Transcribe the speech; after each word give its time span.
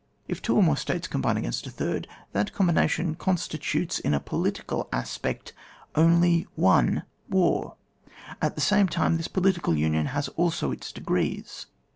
If 0.27 0.41
two 0.41 0.55
or 0.55 0.63
more 0.63 0.77
States 0.77 1.05
combine 1.07 1.37
against 1.37 1.67
a 1.67 1.69
third, 1.69 2.07
that 2.31 2.51
combination 2.53 3.13
constitutes, 3.13 3.99
in 3.99 4.15
a 4.15 4.19
political 4.19 4.89
aspect, 4.91 5.53
only 5.93 6.47
wm 6.57 7.03
war, 7.29 7.75
at 8.41 8.55
the 8.55 8.61
same 8.61 8.87
time 8.87 9.17
this 9.17 9.27
political 9.27 9.73
imion 9.75 10.07
has 10.07 10.27
also 10.29 10.71
its 10.71 10.91
degrees. 10.91 11.67